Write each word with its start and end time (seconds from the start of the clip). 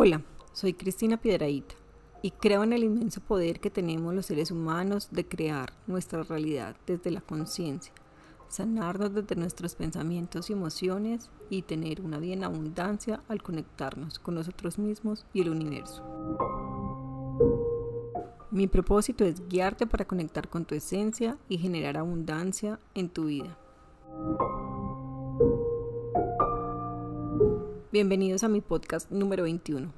Hola, 0.00 0.22
soy 0.52 0.74
Cristina 0.74 1.16
Piedraíta 1.16 1.74
y 2.22 2.30
creo 2.30 2.62
en 2.62 2.72
el 2.72 2.84
inmenso 2.84 3.20
poder 3.20 3.58
que 3.58 3.68
tenemos 3.68 4.14
los 4.14 4.26
seres 4.26 4.52
humanos 4.52 5.08
de 5.10 5.26
crear 5.26 5.72
nuestra 5.88 6.22
realidad 6.22 6.76
desde 6.86 7.10
la 7.10 7.20
conciencia, 7.20 7.92
sanarnos 8.48 9.12
desde 9.12 9.34
nuestros 9.34 9.74
pensamientos 9.74 10.50
y 10.50 10.52
emociones 10.52 11.30
y 11.50 11.62
tener 11.62 12.00
una 12.00 12.18
vida 12.18 12.34
en 12.34 12.44
abundancia 12.44 13.24
al 13.26 13.42
conectarnos 13.42 14.20
con 14.20 14.36
nosotros 14.36 14.78
mismos 14.78 15.26
y 15.32 15.40
el 15.40 15.50
universo. 15.50 16.04
Mi 18.52 18.68
propósito 18.68 19.24
es 19.24 19.48
guiarte 19.48 19.88
para 19.88 20.04
conectar 20.04 20.48
con 20.48 20.64
tu 20.64 20.76
esencia 20.76 21.38
y 21.48 21.58
generar 21.58 21.96
abundancia 21.96 22.78
en 22.94 23.08
tu 23.08 23.24
vida. 23.24 23.58
Bienvenidos 27.90 28.44
a 28.44 28.48
mi 28.48 28.60
podcast 28.60 29.10
número 29.10 29.44
21. 29.44 29.90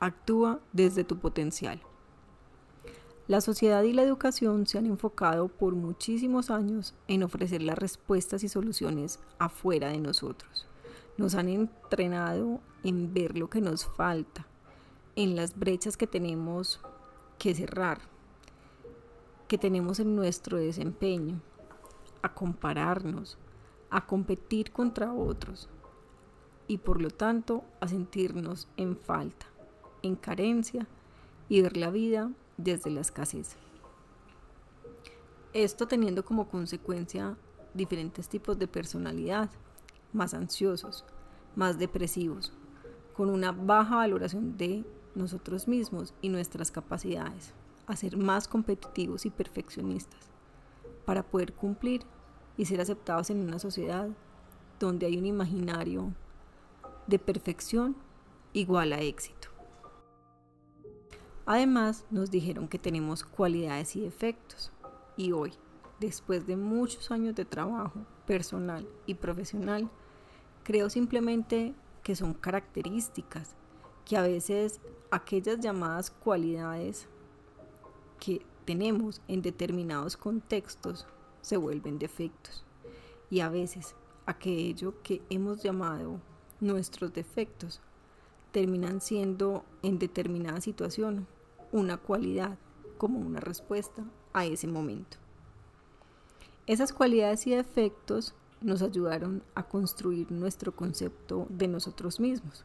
Actúa 0.00 0.60
desde 0.74 1.02
tu 1.02 1.18
potencial. 1.18 1.80
La 3.26 3.40
sociedad 3.40 3.82
y 3.84 3.94
la 3.94 4.02
educación 4.02 4.66
se 4.66 4.76
han 4.76 4.84
enfocado 4.84 5.48
por 5.48 5.74
muchísimos 5.74 6.50
años 6.50 6.94
en 7.08 7.22
ofrecer 7.22 7.62
las 7.62 7.78
respuestas 7.78 8.44
y 8.44 8.50
soluciones 8.50 9.18
afuera 9.38 9.88
de 9.88 9.98
nosotros. 9.98 10.68
Nos 11.16 11.34
han 11.34 11.48
entrenado 11.48 12.60
en 12.84 13.14
ver 13.14 13.38
lo 13.38 13.48
que 13.48 13.62
nos 13.62 13.86
falta, 13.86 14.46
en 15.16 15.34
las 15.34 15.58
brechas 15.58 15.96
que 15.96 16.06
tenemos 16.06 16.82
que 17.38 17.54
cerrar, 17.54 18.02
que 19.48 19.56
tenemos 19.56 20.00
en 20.00 20.16
nuestro 20.16 20.58
desempeño, 20.58 21.40
a 22.20 22.34
compararnos, 22.34 23.38
a 23.88 24.06
competir 24.06 24.70
contra 24.70 25.14
otros 25.14 25.70
y 26.72 26.78
por 26.78 27.02
lo 27.02 27.10
tanto 27.10 27.64
a 27.80 27.88
sentirnos 27.88 28.66
en 28.78 28.96
falta, 28.96 29.44
en 30.00 30.16
carencia 30.16 30.86
y 31.50 31.60
ver 31.60 31.76
la 31.76 31.90
vida 31.90 32.30
desde 32.56 32.90
la 32.90 33.02
escasez. 33.02 33.56
Esto 35.52 35.86
teniendo 35.86 36.24
como 36.24 36.48
consecuencia 36.48 37.36
diferentes 37.74 38.26
tipos 38.30 38.58
de 38.58 38.68
personalidad, 38.68 39.50
más 40.14 40.32
ansiosos, 40.32 41.04
más 41.56 41.78
depresivos, 41.78 42.54
con 43.14 43.28
una 43.28 43.52
baja 43.52 43.96
valoración 43.96 44.56
de 44.56 44.82
nosotros 45.14 45.68
mismos 45.68 46.14
y 46.22 46.30
nuestras 46.30 46.70
capacidades, 46.70 47.52
a 47.86 47.96
ser 47.96 48.16
más 48.16 48.48
competitivos 48.48 49.26
y 49.26 49.30
perfeccionistas, 49.30 50.30
para 51.04 51.22
poder 51.22 51.52
cumplir 51.52 52.00
y 52.56 52.64
ser 52.64 52.80
aceptados 52.80 53.28
en 53.28 53.40
una 53.40 53.58
sociedad 53.58 54.08
donde 54.80 55.04
hay 55.04 55.18
un 55.18 55.26
imaginario 55.26 56.14
de 57.06 57.18
perfección 57.18 57.96
igual 58.52 58.92
a 58.92 59.00
éxito. 59.00 59.48
Además, 61.44 62.06
nos 62.10 62.30
dijeron 62.30 62.68
que 62.68 62.78
tenemos 62.78 63.24
cualidades 63.24 63.96
y 63.96 64.00
defectos. 64.00 64.72
Y 65.16 65.32
hoy, 65.32 65.52
después 65.98 66.46
de 66.46 66.56
muchos 66.56 67.10
años 67.10 67.34
de 67.34 67.44
trabajo 67.44 68.06
personal 68.26 68.88
y 69.06 69.14
profesional, 69.14 69.90
creo 70.62 70.88
simplemente 70.88 71.74
que 72.02 72.14
son 72.14 72.34
características 72.34 73.54
que 74.04 74.16
a 74.16 74.22
veces 74.22 74.80
aquellas 75.10 75.60
llamadas 75.60 76.10
cualidades 76.10 77.08
que 78.18 78.44
tenemos 78.64 79.20
en 79.28 79.42
determinados 79.42 80.16
contextos 80.16 81.06
se 81.40 81.56
vuelven 81.56 81.98
defectos 81.98 82.64
y 83.30 83.40
a 83.40 83.48
veces 83.48 83.96
aquello 84.26 85.02
que 85.02 85.22
hemos 85.28 85.62
llamado 85.62 86.20
nuestros 86.62 87.12
defectos 87.12 87.80
terminan 88.52 89.00
siendo 89.00 89.64
en 89.82 89.98
determinada 89.98 90.60
situación 90.60 91.26
una 91.72 91.96
cualidad 91.96 92.56
como 92.98 93.18
una 93.18 93.40
respuesta 93.40 94.04
a 94.32 94.46
ese 94.46 94.68
momento. 94.68 95.16
Esas 96.66 96.92
cualidades 96.92 97.46
y 97.48 97.50
defectos 97.50 98.34
nos 98.60 98.82
ayudaron 98.82 99.42
a 99.56 99.64
construir 99.64 100.30
nuestro 100.30 100.70
concepto 100.76 101.46
de 101.50 101.66
nosotros 101.66 102.20
mismos 102.20 102.64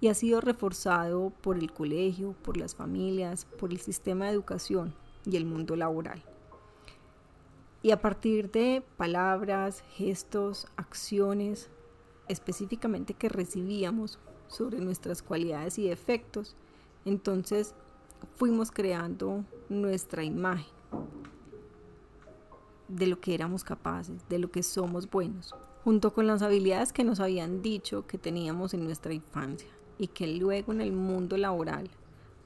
y 0.00 0.08
ha 0.08 0.14
sido 0.14 0.40
reforzado 0.40 1.30
por 1.40 1.56
el 1.56 1.72
colegio, 1.72 2.34
por 2.42 2.56
las 2.56 2.74
familias, 2.74 3.44
por 3.44 3.70
el 3.70 3.78
sistema 3.78 4.24
de 4.24 4.32
educación 4.32 4.92
y 5.24 5.36
el 5.36 5.44
mundo 5.44 5.76
laboral. 5.76 6.24
Y 7.82 7.92
a 7.92 8.00
partir 8.00 8.50
de 8.50 8.82
palabras, 8.96 9.84
gestos, 9.92 10.66
acciones, 10.76 11.70
específicamente 12.30 13.14
que 13.14 13.28
recibíamos 13.28 14.18
sobre 14.48 14.80
nuestras 14.80 15.22
cualidades 15.22 15.78
y 15.78 15.88
defectos, 15.88 16.56
entonces 17.04 17.74
fuimos 18.36 18.70
creando 18.70 19.44
nuestra 19.68 20.24
imagen 20.24 20.72
de 22.88 23.06
lo 23.06 23.20
que 23.20 23.34
éramos 23.34 23.64
capaces, 23.64 24.28
de 24.28 24.38
lo 24.38 24.50
que 24.50 24.62
somos 24.62 25.08
buenos, 25.10 25.54
junto 25.84 26.12
con 26.12 26.26
las 26.26 26.42
habilidades 26.42 26.92
que 26.92 27.04
nos 27.04 27.20
habían 27.20 27.62
dicho 27.62 28.06
que 28.06 28.18
teníamos 28.18 28.74
en 28.74 28.84
nuestra 28.84 29.12
infancia 29.12 29.70
y 29.98 30.08
que 30.08 30.26
luego 30.26 30.72
en 30.72 30.80
el 30.80 30.92
mundo 30.92 31.36
laboral 31.36 31.90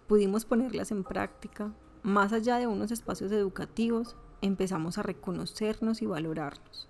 pudimos 0.06 0.44
ponerlas 0.44 0.90
en 0.90 1.04
práctica, 1.04 1.72
más 2.02 2.32
allá 2.32 2.58
de 2.58 2.66
unos 2.66 2.90
espacios 2.90 3.32
educativos, 3.32 4.16
empezamos 4.42 4.98
a 4.98 5.02
reconocernos 5.02 6.02
y 6.02 6.06
valorarnos 6.06 6.88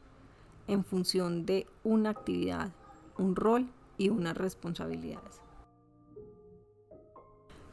en 0.66 0.84
función 0.84 1.46
de 1.46 1.66
una 1.84 2.10
actividad, 2.10 2.72
un 3.18 3.36
rol 3.36 3.68
y 3.98 4.08
unas 4.08 4.36
responsabilidades. 4.36 5.40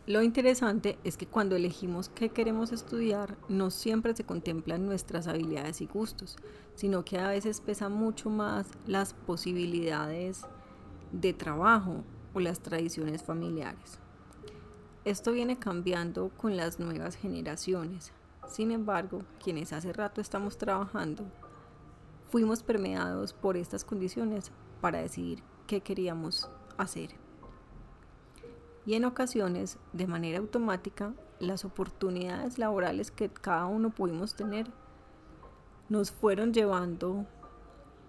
Lo 0.07 0.24
interesante 0.24 0.97
es 1.03 1.16
que 1.16 1.28
cuando 1.28 1.56
elegimos 1.56 2.09
qué 2.09 2.29
queremos 2.29 2.72
estudiar, 2.72 3.38
no 3.50 3.69
siempre 3.69 4.16
se 4.16 4.24
contemplan 4.24 4.85
nuestras 4.85 5.28
habilidades 5.28 5.79
y 5.79 5.85
gustos, 5.85 6.38
sino 6.75 7.06
que 7.06 7.19
a 7.19 7.29
veces 7.29 7.62
pesa 7.62 7.88
mucho 7.88 8.29
más 8.29 8.68
las 8.88 9.13
posibilidades 9.13 10.41
de 11.12 11.34
trabajo 11.34 12.03
o 12.34 12.40
las 12.40 12.62
tradiciones 12.62 13.22
familiares. 13.22 14.00
Esto 15.06 15.31
viene 15.31 15.58
cambiando 15.58 16.29
con 16.35 16.58
las 16.58 16.79
nuevas 16.79 17.16
generaciones. 17.16 18.12
Sin 18.47 18.72
embargo, 18.72 19.22
quienes 19.44 19.72
hace 19.72 19.94
rato 19.94 20.19
estamos 20.19 20.58
trabajando, 20.58 21.23
fuimos 22.31 22.63
permeados 22.63 23.34
por 23.34 23.56
estas 23.56 23.85
condiciones 23.85 24.52
para 24.81 25.00
decidir 25.00 25.44
qué 25.68 25.81
queríamos 25.81 26.50
hacer. 26.78 27.12
Y 28.86 28.96
en 28.96 29.06
ocasiones, 29.06 29.78
de 29.94 30.08
manera 30.08 30.40
automática, 30.40 31.14
las 31.40 31.66
oportunidades 31.66 32.58
laborales 32.58 33.12
que 33.12 33.30
cada 33.30 33.66
uno 33.66 33.91
pudimos 33.91 34.36
tener 34.36 34.68
nos 35.90 36.12
fueron 36.12 36.53
llevando 36.53 37.25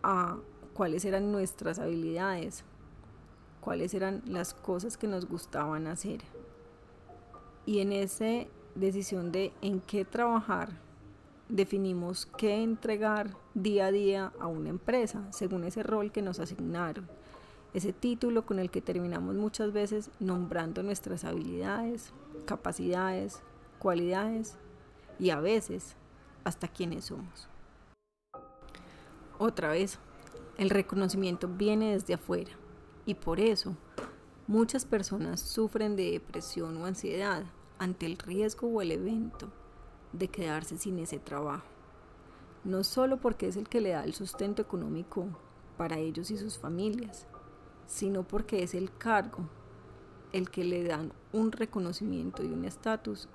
a 0.02 0.38
cuáles 0.74 1.04
eran 1.04 1.32
nuestras 1.32 1.78
habilidades, 1.78 2.64
cuáles 3.60 3.92
eran 3.94 4.22
las 4.26 4.54
cosas 4.54 4.96
que 4.96 5.08
nos 5.08 5.26
gustaban 5.26 5.86
hacer. 5.86 6.20
Y 7.66 7.80
en 7.80 7.92
esa 7.92 8.46
decisión 8.74 9.32
de 9.32 9.52
en 9.60 9.80
qué 9.80 10.04
trabajar, 10.04 10.70
definimos 11.52 12.24
qué 12.38 12.62
entregar 12.62 13.36
día 13.52 13.86
a 13.86 13.92
día 13.92 14.32
a 14.40 14.46
una 14.46 14.70
empresa, 14.70 15.30
según 15.32 15.64
ese 15.64 15.82
rol 15.82 16.10
que 16.10 16.22
nos 16.22 16.40
asignaron. 16.40 17.06
Ese 17.74 17.92
título 17.92 18.46
con 18.46 18.58
el 18.58 18.70
que 18.70 18.80
terminamos 18.80 19.34
muchas 19.34 19.70
veces 19.70 20.10
nombrando 20.18 20.82
nuestras 20.82 21.24
habilidades, 21.24 22.12
capacidades, 22.46 23.42
cualidades 23.78 24.56
y 25.18 25.28
a 25.28 25.40
veces 25.40 25.94
hasta 26.44 26.68
quiénes 26.68 27.06
somos. 27.06 27.48
Otra 29.38 29.68
vez, 29.68 29.98
el 30.56 30.70
reconocimiento 30.70 31.48
viene 31.48 31.92
desde 31.92 32.14
afuera 32.14 32.52
y 33.04 33.14
por 33.14 33.40
eso 33.40 33.76
muchas 34.46 34.86
personas 34.86 35.40
sufren 35.40 35.96
de 35.96 36.12
depresión 36.12 36.78
o 36.78 36.86
ansiedad 36.86 37.44
ante 37.78 38.06
el 38.06 38.16
riesgo 38.16 38.68
o 38.68 38.80
el 38.80 38.92
evento 38.92 39.52
de 40.12 40.28
quedarse 40.28 40.78
sin 40.78 40.98
ese 40.98 41.18
trabajo. 41.18 41.66
No 42.64 42.84
solo 42.84 43.16
porque 43.16 43.48
es 43.48 43.56
el 43.56 43.68
que 43.68 43.80
le 43.80 43.90
da 43.90 44.04
el 44.04 44.14
sustento 44.14 44.62
económico 44.62 45.26
para 45.76 45.98
ellos 45.98 46.30
y 46.30 46.38
sus 46.38 46.58
familias, 46.58 47.26
sino 47.86 48.22
porque 48.22 48.62
es 48.62 48.74
el 48.74 48.96
cargo 48.96 49.48
el 50.32 50.50
que 50.50 50.64
le 50.64 50.84
dan 50.84 51.12
un 51.32 51.52
reconocimiento 51.52 52.42
y 52.42 52.46
un 52.46 52.64
estatus 52.64 53.28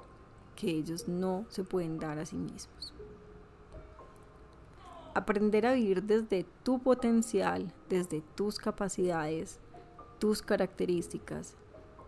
que 0.56 0.71
ellos 0.71 1.07
no 1.07 1.45
se 1.50 1.63
pueden 1.63 2.00
dar 2.00 2.18
a 2.18 2.25
sí 2.25 2.35
mismos. 2.35 2.94
Aprender 5.13 5.65
a 5.65 5.73
vivir 5.73 6.03
desde 6.03 6.45
tu 6.63 6.80
potencial, 6.80 7.71
desde 7.89 8.21
tus 8.35 8.57
capacidades, 8.57 9.59
tus 10.19 10.41
características 10.41 11.56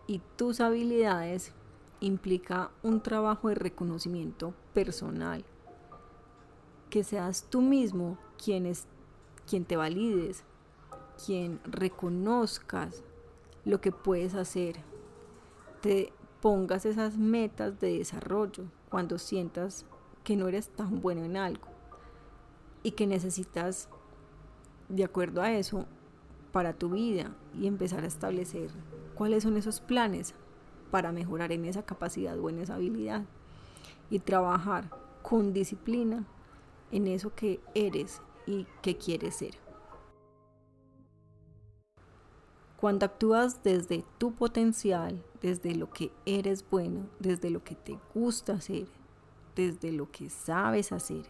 y 0.06 0.20
tus 0.36 0.60
habilidades 0.60 1.52
implica 2.00 2.70
un 2.82 3.00
trabajo 3.00 3.48
de 3.48 3.54
reconocimiento 3.54 4.54
personal. 4.72 5.44
Que 6.88 7.04
seas 7.04 7.44
tú 7.48 7.60
mismo 7.60 8.18
quien, 8.42 8.66
es, 8.66 8.86
quien 9.48 9.64
te 9.64 9.76
valides, 9.76 10.44
quien 11.24 11.60
reconozcas 11.64 13.04
lo 13.64 13.80
que 13.80 13.92
puedes 13.92 14.34
hacer, 14.34 14.76
te 15.80 16.12
pongas 16.40 16.86
esas 16.86 17.16
metas 17.16 17.78
de 17.80 17.98
desarrollo 17.98 18.64
cuando 18.88 19.18
sientas 19.18 19.86
que 20.24 20.36
no 20.36 20.48
eres 20.48 20.68
tan 20.68 21.00
bueno 21.00 21.24
en 21.24 21.36
algo 21.36 21.68
y 22.82 22.92
que 22.92 23.06
necesitas, 23.06 23.88
de 24.88 25.04
acuerdo 25.04 25.42
a 25.42 25.52
eso, 25.52 25.86
para 26.52 26.72
tu 26.72 26.90
vida 26.90 27.34
y 27.54 27.66
empezar 27.66 28.04
a 28.04 28.08
establecer 28.08 28.70
cuáles 29.14 29.44
son 29.44 29.56
esos 29.56 29.80
planes 29.80 30.34
para 30.90 31.12
mejorar 31.12 31.52
en 31.52 31.64
esa 31.64 31.84
capacidad 31.84 32.38
o 32.38 32.48
en 32.50 32.58
esa 32.58 32.74
habilidad 32.74 33.24
y 34.10 34.18
trabajar 34.18 34.90
con 35.22 35.52
disciplina 35.52 36.26
en 36.90 37.06
eso 37.06 37.34
que 37.34 37.60
eres 37.74 38.20
y 38.46 38.66
que 38.82 38.96
quieres 38.96 39.36
ser. 39.36 39.54
Cuando 42.76 43.04
actúas 43.04 43.62
desde 43.62 44.04
tu 44.18 44.32
potencial, 44.32 45.22
desde 45.42 45.74
lo 45.74 45.90
que 45.90 46.12
eres 46.24 46.64
bueno, 46.68 47.06
desde 47.18 47.50
lo 47.50 47.62
que 47.62 47.74
te 47.74 47.98
gusta 48.14 48.54
hacer, 48.54 48.86
desde 49.54 49.92
lo 49.92 50.10
que 50.10 50.30
sabes 50.30 50.90
hacer, 50.90 51.26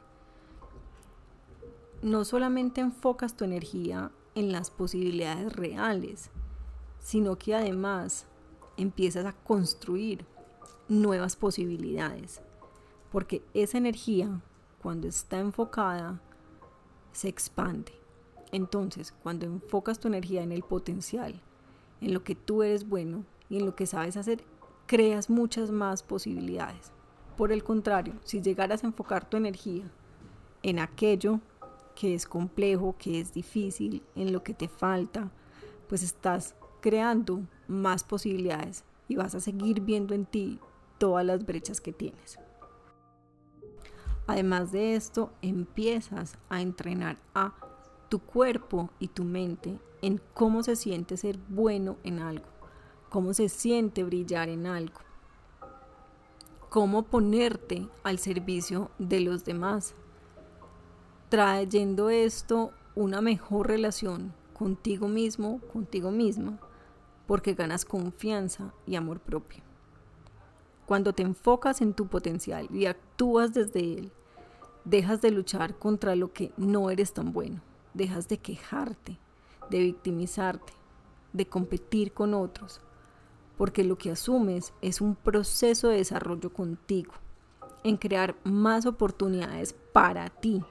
no 2.03 2.25
solamente 2.25 2.81
enfocas 2.81 3.37
tu 3.37 3.45
energía 3.45 4.13
en 4.35 4.53
las 4.53 4.71
posibilidades 4.71 5.53
reales, 5.53 6.31
sino 7.01 7.37
que 7.37 7.55
además 7.55 8.27
empiezas 8.83 9.27
a 9.27 9.33
construir 9.33 10.25
nuevas 10.89 11.37
posibilidades, 11.37 12.41
porque 13.13 13.43
esa 13.55 13.79
energía, 13.79 14.41
cuando 14.83 15.09
está 15.09 15.39
enfocada, 15.39 16.21
se 17.13 17.29
expande. 17.29 17.93
Entonces, 18.53 19.13
cuando 19.23 19.47
enfocas 19.47 20.01
tu 20.01 20.09
energía 20.09 20.43
en 20.43 20.53
el 20.53 20.63
potencial, 20.63 21.41
en 22.01 22.15
lo 22.15 22.25
que 22.25 22.35
tú 22.35 22.63
eres 22.63 22.89
bueno 22.89 23.25
y 23.49 23.59
en 23.59 23.67
lo 23.67 23.77
que 23.77 23.87
sabes 23.87 24.17
hacer, 24.17 24.43
creas 24.87 25.31
muchas 25.31 25.71
más 25.71 26.03
posibilidades. 26.03 26.93
Por 27.37 27.53
el 27.53 27.63
contrario, 27.63 28.15
si 28.25 28.43
llegaras 28.43 28.83
a 28.83 28.89
enfocar 28.89 29.29
tu 29.29 29.37
energía 29.37 29.85
en 30.63 30.79
aquello 30.79 31.41
que 31.95 32.15
es 32.15 32.27
complejo, 32.27 32.97
que 32.99 33.21
es 33.21 33.33
difícil, 33.33 34.03
en 34.15 34.33
lo 34.33 34.43
que 34.43 34.55
te 34.55 34.69
falta, 34.69 35.31
pues 35.89 36.03
estás 36.03 36.55
creando 36.81 37.43
más 37.71 38.05
posibilidades 38.05 38.85
y 39.09 39.17
vas 39.17 39.35
a 39.35 39.41
seguir 39.41 39.81
viendo 39.81 40.15
en 40.15 40.27
ti 40.27 40.59
todas 40.99 41.25
las 41.25 41.47
brechas 41.47 41.81
que 41.81 41.93
tienes. 41.93 42.39
Además 44.27 44.71
de 44.71 44.95
esto, 44.95 45.33
empiezas 45.43 46.39
a 46.49 46.61
entrenar 46.61 47.17
a 47.35 47.55
tu 48.09 48.21
cuerpo 48.21 48.91
y 48.99 49.09
tu 49.09 49.25
mente 49.25 49.79
en 50.03 50.21
cómo 50.35 50.63
se 50.63 50.77
siente 50.77 51.17
ser 51.17 51.39
bueno 51.49 51.97
en 52.05 52.21
algo, 52.21 52.47
cómo 53.09 53.35
se 53.35 53.49
siente 53.49 54.05
brillar 54.05 54.49
en 54.49 54.67
algo, 54.67 55.01
cómo 56.69 57.03
ponerte 57.03 57.89
al 58.05 58.19
servicio 58.19 58.91
de 58.99 59.21
los 59.21 59.45
demás, 59.45 59.95
trayendo 61.29 62.11
esto 62.11 62.73
una 62.95 63.21
mejor 63.21 63.69
relación 63.69 64.33
contigo 64.53 65.09
mismo, 65.09 65.61
contigo 65.73 66.11
misma, 66.11 66.59
porque 67.31 67.55
ganas 67.55 67.85
confianza 67.85 68.75
y 68.89 68.97
amor 68.97 69.21
propio. 69.21 69.63
Cuando 70.85 71.13
te 71.13 71.23
enfocas 71.23 71.81
en 71.81 71.95
tu 71.95 72.09
potencial 72.09 72.67
y 72.75 72.87
actúas 72.87 73.55
desde 73.55 73.99
él, 73.99 74.13
dejas 74.85 75.23
de 75.23 75.31
luchar 75.31 75.79
contra 75.79 76.17
lo 76.17 76.33
que 76.33 76.51
no 76.57 76.91
eres 76.91 77.13
tan 77.13 77.33
bueno, 77.33 77.61
dejas 77.95 78.27
de 78.27 78.39
quejarte, 78.39 79.17
de 79.71 79.79
victimizarte, 79.79 80.73
de 81.33 81.47
competir 81.47 82.13
con 82.13 82.35
otros, 82.35 82.81
porque 83.57 83.85
lo 83.85 83.97
que 83.97 84.11
asumes 84.11 84.73
es 84.83 85.01
un 85.01 85.15
proceso 85.15 85.87
de 85.87 85.99
desarrollo 85.99 86.53
contigo, 86.53 87.13
en 87.85 87.97
crear 87.97 88.35
más 88.43 88.87
oportunidades 88.87 89.73
para 89.93 90.31
ti. 90.31 90.65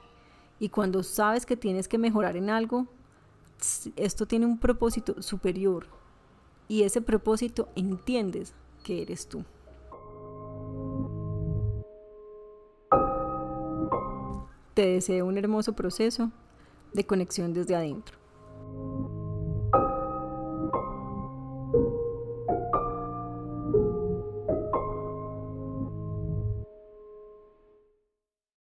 Y 0.58 0.68
cuando 0.68 1.04
sabes 1.04 1.46
que 1.46 1.56
tienes 1.56 1.88
que 1.88 1.96
mejorar 1.96 2.36
en 2.36 2.50
algo, 2.50 2.86
esto 3.96 4.26
tiene 4.26 4.44
un 4.44 4.58
propósito 4.58 5.22
superior 5.22 5.99
y 6.70 6.84
ese 6.84 7.00
propósito 7.00 7.68
entiendes 7.74 8.54
que 8.84 9.02
eres 9.02 9.26
tú. 9.26 9.44
Te 14.74 14.86
deseo 14.86 15.26
un 15.26 15.36
hermoso 15.36 15.72
proceso 15.72 16.30
de 16.92 17.04
conexión 17.04 17.52
desde 17.54 17.74
adentro. 17.74 18.19